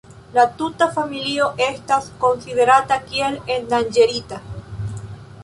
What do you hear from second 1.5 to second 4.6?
estas konsiderata kiel endanĝerita.